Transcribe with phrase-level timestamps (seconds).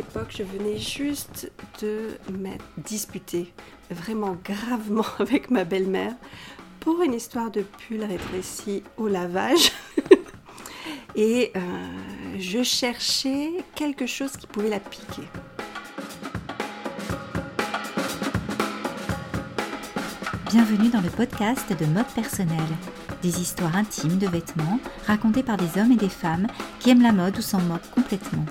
[0.00, 1.52] l'époque, je venais juste
[1.82, 3.52] de m'être disputée
[3.90, 6.14] vraiment gravement avec ma belle-mère
[6.80, 9.72] pour une histoire de pull rétréci au lavage.
[11.16, 11.60] Et euh,
[12.38, 15.28] je cherchais quelque chose qui pouvait la piquer.
[20.50, 22.56] Bienvenue dans le podcast de mode personnel.
[23.20, 26.46] Des histoires intimes de vêtements racontées par des hommes et des femmes
[26.78, 28.46] qui aiment la mode ou s'en moquent complètement.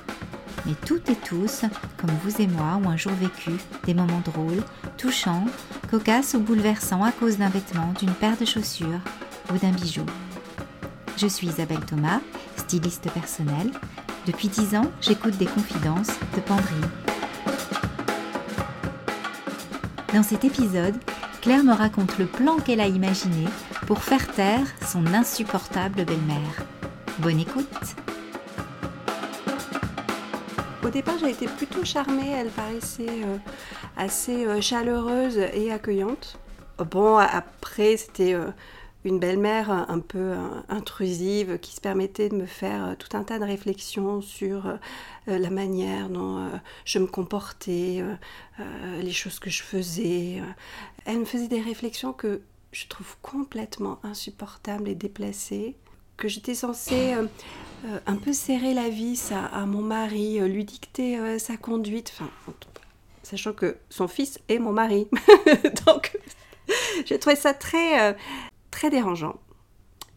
[0.66, 1.62] Mais toutes et tous,
[1.98, 3.52] comme vous et moi, ont un jour vécu
[3.86, 4.63] des moments drôles,
[4.98, 5.45] touchants,
[5.90, 8.99] cocasses ou bouleversants à cause d'un vêtement, d'une paire de chaussures
[9.54, 10.05] ou d'un bijou.
[11.18, 12.22] Je suis Isabelle Thomas,
[12.55, 13.72] styliste personnelle.
[14.26, 16.82] Depuis dix ans, j'écoute des confidences de Pandry.
[20.13, 20.96] Dans cet épisode,
[21.41, 23.46] Claire me raconte le plan qu'elle a imaginé
[23.88, 26.63] pour faire taire son insupportable belle-mère.
[27.20, 27.96] Bonne écoute
[30.82, 33.38] Au départ, j'ai été plutôt charmée, elle paraissait euh,
[33.98, 36.40] assez euh, chaleureuse et accueillante.
[36.77, 38.52] Bon, après, c'était euh,
[39.04, 40.36] une belle-mère un peu
[40.70, 44.77] intrusive qui se permettait de me faire tout un tas de réflexions sur
[45.27, 46.49] la manière dont
[46.84, 48.04] je me comportais,
[48.99, 50.41] les choses que je faisais.
[51.05, 52.41] Elle me faisait des réflexions que
[52.74, 55.77] je trouve complètement insupportables et déplacées,
[56.20, 57.15] que j'étais censée
[58.05, 62.20] un peu serrer la vis à, mon mari, lui dicter sa conduite,
[63.23, 65.07] sachant que son fils est mon mari.
[65.85, 66.17] Donc,
[67.06, 68.16] j'ai trouvé ça très
[68.91, 69.40] dérangeant.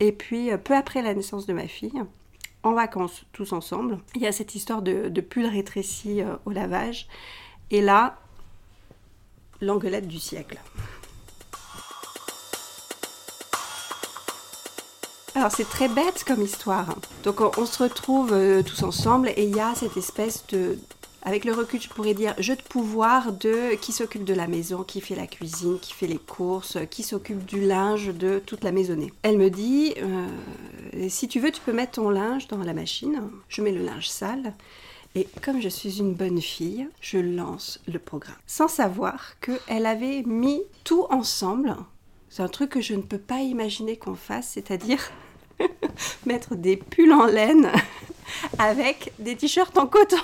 [0.03, 2.03] Et puis, euh, peu après la naissance de ma fille,
[2.65, 7.07] en vacances tous ensemble, il y a cette histoire de, pull rétréci euh, au lavage.
[7.71, 8.19] Et là,
[9.61, 10.59] l'engueulade du siècle.
[15.35, 16.95] Alors c'est très bête comme histoire.
[17.25, 20.79] Donc on, se retrouve euh, tous ensemble et il y a cette espèce de,
[21.23, 24.83] avec le recul, je pourrais dire jeu de pouvoir de qui s'occupe de la maison,
[24.83, 28.73] qui fait la cuisine, qui fait les courses, qui s'occupe du linge de toute la
[28.73, 29.11] maisonnée.
[29.23, 33.23] Elle me dit euh, si tu veux, tu peux mettre ton linge dans la machine.
[33.49, 34.53] Je mets le linge sale.
[35.15, 38.37] Et comme je suis une bonne fille, je lance le programme.
[38.47, 41.77] Sans savoir qu'elle avait mis tout ensemble.
[42.33, 45.11] C'est un truc que je ne peux pas imaginer qu'on fasse, c'est-à-dire
[46.27, 47.71] mettre des pulls en laine
[48.59, 50.17] avec des t-shirts en coton.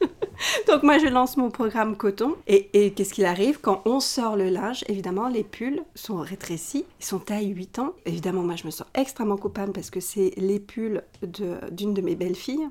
[0.66, 4.48] Donc moi je lance mon programme coton et, qu'est-ce qu'il arrive quand on sort le
[4.48, 4.84] linge?
[4.88, 7.92] Évidemment les pulls sont rétrécis, ils sont taille 8 ans.
[8.04, 12.16] Évidemment moi je me sens extrêmement coupable parce que c'est les pulls d'une de, mes
[12.16, 12.68] belles-filles.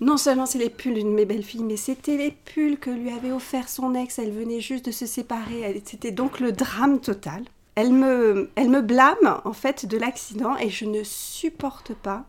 [0.00, 3.08] Non seulement c'est les pulls d'une de mes belles-filles, mais c'était les pulls que lui
[3.08, 4.18] avait offert son ex.
[4.18, 5.82] Elle venait juste de se séparer.
[5.86, 7.44] C'était donc le drame total.
[7.76, 12.24] Elle me, elle me blâme en fait de l'accident et je ne supporte pas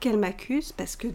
[0.00, 1.08] qu'elle m'accuse parce que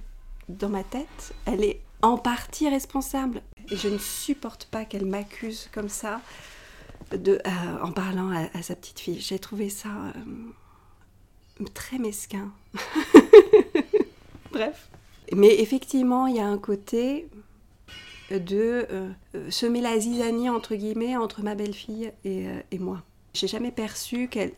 [0.50, 3.42] dans ma tête, elle est en partie responsable.
[3.72, 6.22] Et je ne supporte pas qu'elle m'accuse comme ça
[7.12, 9.20] de, euh, en parlant à, sa petite fille.
[9.20, 9.90] J'ai trouvé ça
[11.60, 12.52] euh, très mesquin.
[14.52, 14.90] Bref.
[15.32, 17.30] Mais effectivement, il y a un côté
[18.30, 19.10] de euh,
[19.50, 23.02] semer la zizanie entre guillemets entre ma belle-fille et, et moi.
[23.34, 24.54] J'ai jamais perçu qu'elle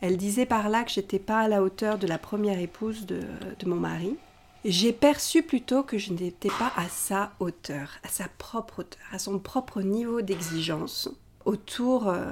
[0.00, 3.22] elle disait par là que j'étais pas à la hauteur de la première épouse de,
[3.66, 4.16] mon mari.
[4.64, 9.18] J'ai perçu plutôt que je n'étais pas à sa hauteur, à sa propre hauteur, à
[9.18, 11.10] son propre niveau d'exigence
[11.44, 12.30] autour, euh,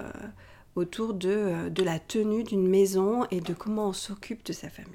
[0.77, 4.71] autour de, euh, de, la tenue d'une maison et de comment on s'occupe de sa
[4.71, 4.95] famille.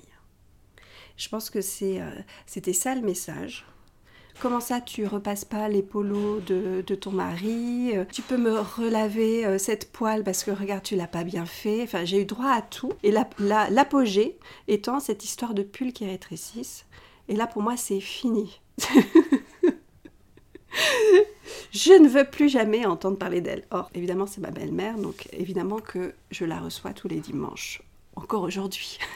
[1.17, 2.11] Je pense que euh,
[2.45, 3.65] c'était ça le message.
[4.41, 9.57] Comment ça, tu repasses pas les polos de, de ton mari Tu peux me relaver
[9.57, 11.83] cette poêle parce que regarde, tu l'as pas bien fait.
[11.83, 12.91] Enfin, j'ai eu droit à tout.
[13.03, 14.37] Et l'apogée
[14.67, 16.85] étant cette histoire de pull qui rétrécissent
[17.27, 18.61] et là, pour moi, c'est fini.
[21.71, 23.65] je ne veux plus jamais entendre parler d'elle.
[23.71, 27.81] Or, évidemment, c'est ma belle-mère, donc évidemment que je la reçois tous les dimanches,
[28.15, 28.99] encore aujourd'hui.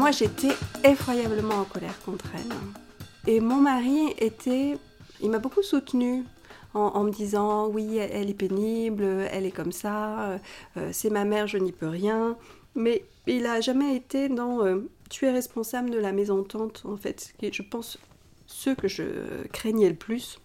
[0.00, 3.30] moi, j'étais effroyablement en colère contre elle.
[3.30, 4.78] Et mon mari était...
[5.20, 6.24] Il m'a beaucoup soutenue
[6.72, 10.40] en, me disant oui, elle, est pénible, elle est comme ça,
[10.78, 12.38] euh, c'est ma mère, je n'y peux rien.
[12.74, 17.34] Mais il n'a jamais été dans euh, tu es responsable de la mésentente, en fait,
[17.42, 17.98] je pense
[18.46, 19.04] ce que je
[19.52, 20.40] craignais le plus.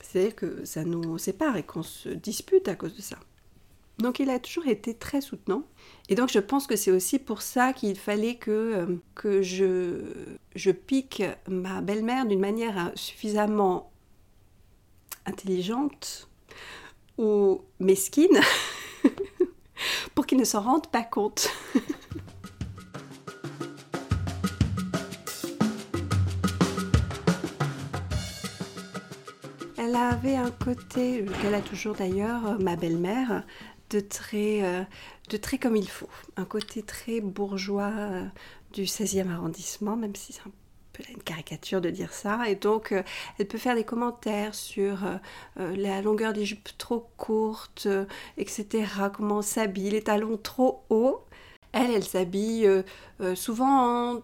[0.00, 3.18] C'est-à-dire que ça nous sépare et qu'on se dispute à cause de ça.
[3.98, 5.62] Donc il a toujours été très soutenant.
[6.08, 10.00] Et donc je pense que c'est aussi pour ça qu'il fallait que, euh, que je,
[10.54, 13.90] je pique ma belle-mère d'une manière suffisamment
[15.26, 16.28] intelligente
[17.18, 18.40] ou mesquine
[20.14, 21.48] pour qu'il ne s'en rende pas compte.
[29.84, 33.44] Elle avait un côté, qu'elle a toujours d'ailleurs, ma belle-mère,
[33.92, 34.86] de très,
[35.28, 36.08] de très comme il faut.
[36.36, 37.92] Un côté très bourgeois
[38.72, 40.52] du 16e arrondissement, même si c'est un
[40.92, 42.48] peu une caricature de dire ça.
[42.48, 42.94] Et donc,
[43.38, 44.98] elle peut faire des commentaires sur
[45.56, 47.88] la longueur des jupes trop courtes,
[48.38, 48.86] etc.
[49.14, 51.22] Comment s'habille, les talons trop hauts.
[51.72, 52.68] Elle, elle s'habille
[53.34, 54.22] souvent en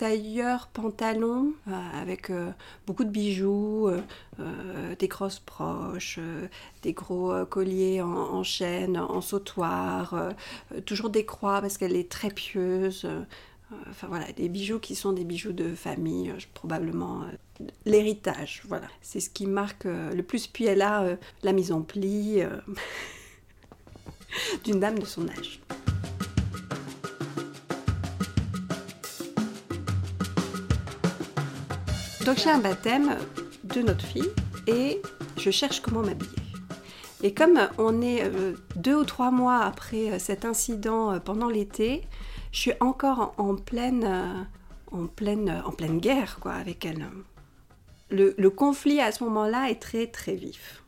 [0.00, 2.52] tailleur pantalon euh, avec euh,
[2.86, 6.18] beaucoup de bijoux, euh, des grosses broches,
[6.80, 10.32] des gros colliers en, chaîne, en sautoir,
[10.86, 13.06] toujours des croix parce qu'elle est très pieuse.
[13.90, 17.26] Enfin voilà, des bijoux qui sont des bijoux de famille, probablement
[17.84, 18.62] l'héritage.
[18.66, 20.46] Voilà, c'est ce qui marque le plus.
[20.46, 22.40] Puis elle a la mise en pli
[24.64, 25.60] d'une dame de son âge.
[32.30, 33.16] Donc j'ai un baptême
[33.64, 34.30] de notre fille
[34.68, 35.02] et
[35.36, 36.30] je cherche comment m'habiller.
[37.24, 41.48] Et comme on est euh, deux ou trois mois après euh, cet incident euh, pendant
[41.48, 42.04] l'été,
[42.52, 44.46] je suis encore en, pleine,
[44.92, 47.04] en, pleine, en pleine guerre quoi, avec elle.
[48.10, 50.84] Le, le conflit à ce moment-là est très très vif.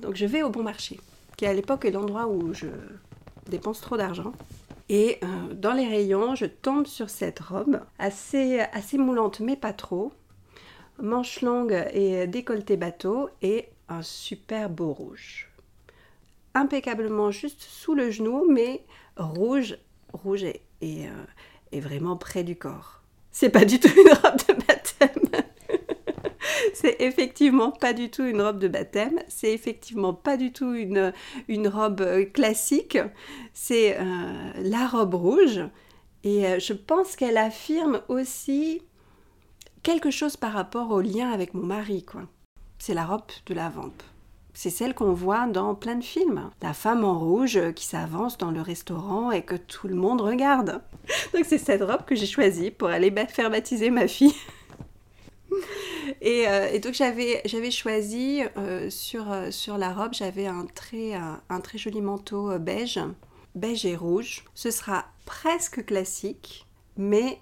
[0.00, 0.98] Donc je vais au bon marché,
[1.36, 2.68] qui à l'époque est l'endroit où je
[3.50, 4.32] dépense trop d'argent.
[4.88, 5.20] Et
[5.54, 10.12] dans les rayons, je tombe sur cette robe, assez, assez moulante mais pas trop,
[11.02, 15.50] manche longue et décolleté bateau et un super beau rouge.
[16.54, 18.84] Impeccablement juste sous le genou, mais
[19.16, 19.76] rouge,
[20.12, 23.02] rouge et, euh, vraiment près du corps.
[23.30, 25.42] C'est pas du tout une robe de baptême.
[26.74, 29.18] c'est effectivement pas du tout une robe de baptême.
[29.28, 31.12] C'est effectivement pas du tout une,
[31.48, 32.98] une robe euh, classique.
[33.54, 35.60] C'est euh, la robe rouge.
[36.24, 38.82] Et je pense qu'elle affirme aussi
[39.82, 42.22] quelque chose par rapport au lien avec mon mari, quoi.
[42.78, 44.02] C'est la robe de la vampe.
[44.54, 46.50] C'est celle qu'on voit dans plein de films.
[46.60, 50.82] La femme en rouge qui s'avance dans le restaurant et que tout le monde regarde.
[51.34, 54.34] Donc c'est cette robe que j'ai choisie pour aller faire baptiser ma fille.
[56.24, 61.60] Euh, et, donc j'avais, choisi euh, sur, euh, sur la robe, j'avais un très, un
[61.60, 63.00] très joli manteau beige,
[63.54, 64.44] beige et rouge.
[64.54, 67.38] Ce sera presque classique, mais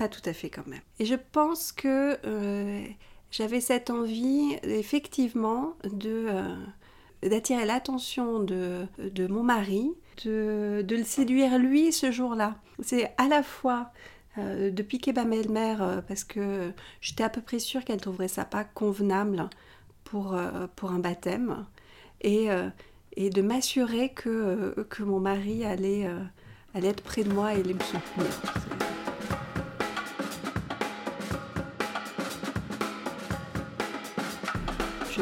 [0.00, 0.80] pas tout à fait quand même.
[0.98, 2.82] Et je pense que euh,
[3.30, 6.56] j'avais cette envie effectivement de euh,
[7.22, 9.92] d'attirer l'attention de, de, mon mari,
[10.24, 12.56] de, de, le séduire lui ce jour-là.
[12.82, 13.90] C'est à la fois
[14.38, 16.72] euh, de piquer ma belle-mère parce que
[17.02, 19.50] j'étais à peu près sûre qu'elle trouverait ça pas convenable
[20.04, 20.34] pour,
[20.76, 21.66] pour un baptême
[22.22, 22.48] et,
[23.16, 26.08] et de m'assurer que, que mon mari allait,
[26.74, 29.09] allait être près de moi et allait me soutenir.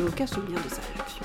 [0.06, 1.24] Aucun souvenir de sa réaction.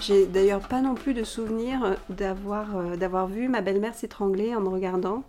[0.00, 4.60] J'ai d'ailleurs pas non plus de souvenir d'avoir euh, d'avoir vu ma belle-mère s'étrangler en
[4.60, 5.24] me regardant.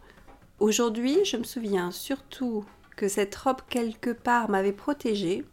[0.59, 2.65] Aujourd'hui, je me souviens surtout
[2.95, 5.45] que cette robe quelque part m'avait protégée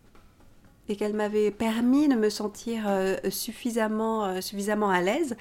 [0.89, 5.37] et qu'elle m'avait permis de me sentir euh, suffisamment, euh, suffisamment à l'aise,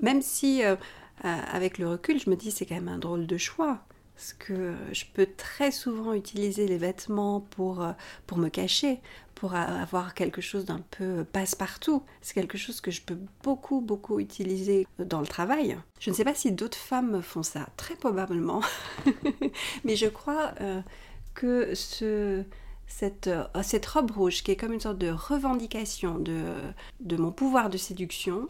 [0.00, 0.62] même si
[1.22, 3.80] avec le recul, je me dis c'est quand même un drôle de choix.
[4.18, 7.86] Parce que je peux très souvent utiliser les vêtements pour,
[8.26, 9.00] pour me cacher,
[9.36, 12.02] pour avoir quelque chose d'un peu passe-partout.
[12.20, 15.78] C'est quelque chose que je peux beaucoup, beaucoup utiliser dans le travail.
[16.00, 18.60] Je ne sais pas si d'autres femmes font ça, très probablement.
[19.84, 20.80] Mais je crois euh,
[21.34, 22.42] que ce,
[22.88, 26.54] cette, euh, cette robe rouge, qui est comme une sorte de revendication de,
[26.98, 28.48] de mon pouvoir de séduction,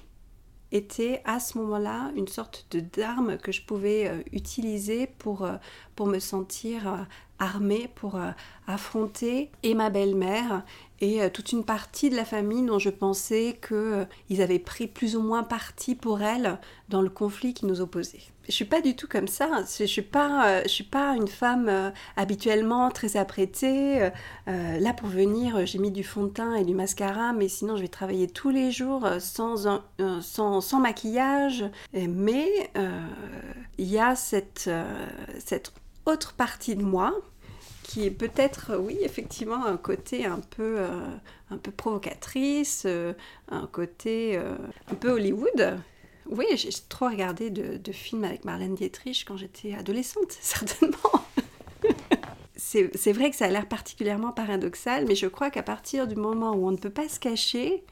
[0.72, 5.48] était à ce moment-là une sorte de d'arme que je pouvais euh, utiliser pour,
[5.96, 7.06] pour me sentir
[7.38, 8.30] armée pour euh,
[8.66, 10.64] affronter et ma belle-mère
[11.00, 14.04] et euh, toute une partie de la famille dont je pensais qu'ils euh,
[14.38, 16.58] avaient pris plus ou moins parti pour elle
[16.88, 18.22] dans le conflit qui nous opposait.
[18.48, 19.48] Je suis pas du tout comme ça.
[19.78, 24.10] Je suis pas, je suis pas une femme habituellement très apprêtée.
[24.46, 27.82] là pour venir, j'ai mis du fond de teint et du mascara, mais sinon je
[27.82, 29.68] vais travailler tous les jours sans,
[30.20, 31.64] sans, sans, maquillage.
[31.94, 32.70] Mais
[33.76, 34.70] il y a cette,
[35.38, 35.72] cette
[36.06, 37.14] autre partie de moi
[37.88, 41.08] qui est peut-être, oui, effectivement, un côté un peu, euh,
[41.50, 43.14] un peu provocatrice, euh,
[43.50, 44.56] un côté euh,
[44.88, 45.78] un peu Hollywood.
[46.30, 50.96] Oui, j'ai trop regardé de, films avec Marlène Dietrich quand j'étais adolescente, certainement.
[52.56, 56.54] C'est vrai que ça a l'air particulièrement paradoxal, mais je crois qu'à partir du moment
[56.54, 57.82] où on ne peut pas se cacher,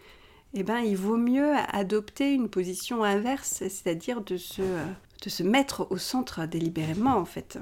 [0.53, 5.87] eh ben, il vaut mieux adopter une position inverse, c'est-à-dire de se, de se mettre
[5.91, 7.59] au centre délibérément, en fait.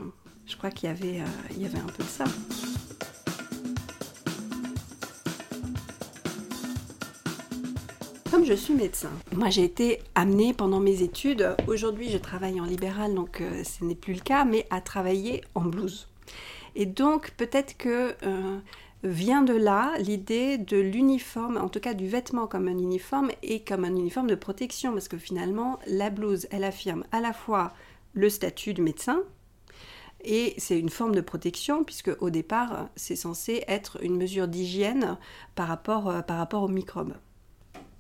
[0.47, 2.25] Je crois qu'il y, avait, euh, y avait un peu ça.
[8.45, 13.15] Je suis médecin, moi j'ai été amenée pendant mes études, aujourd'hui je travaille en libéral
[13.15, 16.09] donc euh, ce n'est plus le cas, mais à travailler en blouse.
[16.75, 18.59] Et donc peut-être que euh,
[19.03, 23.61] vient de là l'idée de l'uniforme, en tout cas du vêtement comme un uniforme et
[23.61, 27.73] comme un uniforme de protection, parce que finalement la blouse elle affirme à la fois
[28.13, 29.23] le statut du médecin,
[30.23, 35.17] et c'est une forme de protection puisque au départ c'est censé être une mesure d'hygiène
[35.55, 37.15] par rapport, euh, par rapport aux microbes.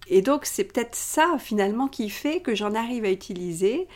[0.09, 3.89] Et donc c'est peut-être ça finalement qui fait que j'en arrive à utiliser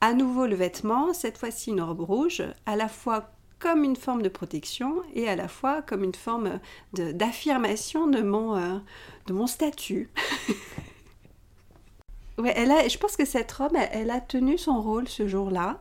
[0.00, 4.22] à nouveau le vêtement, cette fois-ci une robe rouge, à la fois comme une forme
[4.22, 6.58] de protection et à la fois comme une forme
[6.92, 8.78] d'affirmation de, mon, euh,
[9.26, 10.10] de mon statut.
[12.38, 15.80] ouais, elle je pense que cette robe, elle, a tenu son rôle ce jour-là,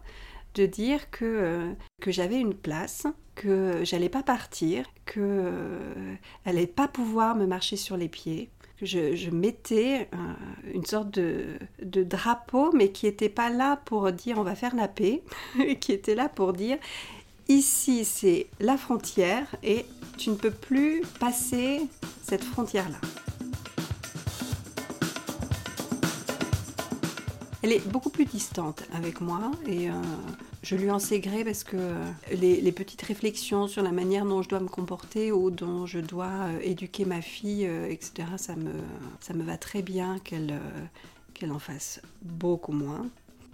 [0.54, 5.20] de dire que, que j'avais une place, que j'allais pas partir, que
[6.46, 12.72] euh, pas pouvoir me marcher sur les pieds, je, mettais euh, une sorte de, drapeau,
[12.74, 15.22] mais qui n'était pas là pour dire on va faire la paix,
[15.80, 16.78] qui était là pour dire
[17.48, 19.86] ici c'est la frontière et
[20.18, 21.82] tu ne peux plus passer
[22.24, 23.00] cette frontière-là.
[27.64, 29.94] Elle est beaucoup plus distante avec moi et euh,
[30.64, 34.42] je lui en sais gré parce que euh, les, petites réflexions sur la manière dont
[34.42, 38.72] je dois me comporter ou dont je dois euh, éduquer ma fille, etc., ça me,
[39.20, 40.52] ça me va très bien qu'elle
[41.50, 43.08] en fasse beaucoup moins.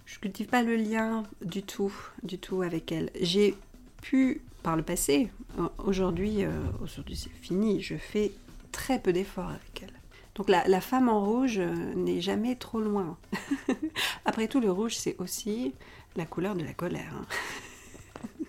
[0.06, 3.10] Je cultive pas le lien du tout, du tout avec elle.
[3.20, 3.56] J'ai
[4.02, 5.30] pu par le passé,
[5.78, 6.44] aujourd'hui,
[6.82, 8.32] aujourd'hui c'est fini, je fais
[8.72, 9.94] très peu d'efforts avec elle.
[10.38, 13.18] Donc la, femme en rouge euh, n'est jamais trop loin.
[14.26, 15.74] Après tout, le rouge, c'est aussi
[16.16, 17.12] la couleur de la colère.
[17.20, 17.26] Hein.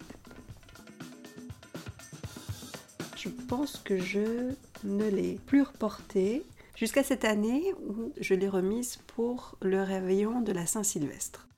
[3.17, 4.53] je pense que je
[4.85, 6.45] ne l'ai plus reportée
[6.77, 11.49] jusqu'à cette année où je l'ai remise pour le réveillon de la Saint-Sylvestre.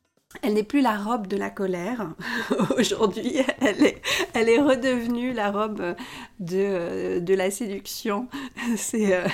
[0.42, 2.14] Elle n'est plus la robe de la colère.
[2.78, 5.96] Aujourd'hui, elle est, redevenue la robe
[6.38, 8.28] de, de la séduction.
[8.76, 9.16] C'est...
[9.16, 9.26] Euh,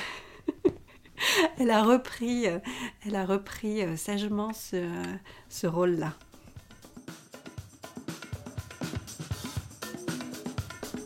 [1.59, 2.59] elle a repris, euh,
[3.07, 6.12] euh, sagement ce, rôle-là.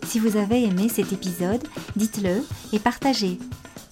[0.04, 1.62] Si vous avez aimé cet épisode,
[1.94, 3.38] dites-le et partagez.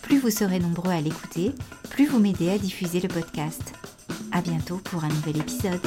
[0.03, 1.53] Plus vous serez nombreux à l'écouter,
[1.91, 3.73] plus vous m'aidez à diffuser le podcast.
[4.33, 5.81] À bientôt pour un nouvel épisode.